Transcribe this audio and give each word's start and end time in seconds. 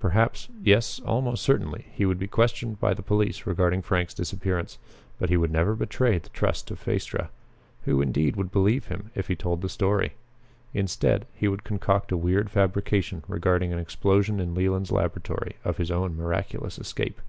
Perhaps 0.00 0.48
yes, 0.64 0.98
almost 1.06 1.44
certainly, 1.44 1.86
he 1.92 2.04
would 2.04 2.18
be 2.18 2.26
questioned 2.26 2.80
by 2.80 2.92
the 2.92 3.04
police 3.04 3.46
regarding 3.46 3.82
Frank's 3.82 4.14
disappearance. 4.14 4.78
But 5.16 5.28
he 5.28 5.36
would 5.36 5.52
never 5.52 5.76
betray 5.76 6.18
the 6.18 6.28
trust 6.30 6.72
of 6.72 6.80
Phaestra. 6.80 7.28
Who 7.84 8.02
indeed 8.02 8.34
would 8.34 8.50
believe 8.50 8.86
him 8.86 9.12
if 9.14 9.28
he 9.28 9.36
told 9.36 9.62
the 9.62 9.68
story? 9.68 10.14
Instead, 10.74 11.24
he 11.34 11.46
would 11.46 11.62
concoct 11.62 12.10
a 12.10 12.16
weird 12.16 12.50
fabrication 12.50 13.22
regarding 13.28 13.72
an 13.72 13.78
explosion 13.78 14.40
in 14.40 14.56
Leland's 14.56 14.90
laboratory, 14.90 15.54
of 15.64 15.76
his 15.76 15.92
own 15.92 16.16
miraculous 16.16 16.80
escape. 16.80 17.20